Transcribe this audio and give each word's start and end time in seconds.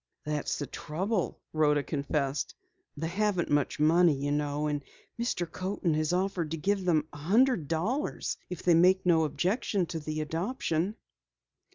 "That's 0.25 0.57
the 0.57 0.65
trouble," 0.65 1.39
Rhoda 1.53 1.83
confessed. 1.83 2.55
"They 2.97 3.05
haven't 3.07 3.51
much 3.51 3.79
money, 3.79 4.15
you 4.15 4.31
know, 4.31 4.65
and 4.65 4.83
Mr. 5.19 5.45
Coaten 5.51 5.93
has 5.93 6.11
offered 6.11 6.49
to 6.49 6.57
give 6.57 6.85
them 6.85 7.07
a 7.13 7.17
hundred 7.17 7.67
dollars 7.67 8.35
if 8.49 8.63
they 8.63 8.73
make 8.73 9.05
no 9.05 9.25
objection 9.25 9.85
to 9.85 9.99
the 9.99 10.21
adoption." 10.21 10.95